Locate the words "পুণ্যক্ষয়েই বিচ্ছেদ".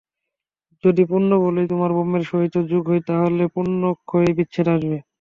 3.53-4.67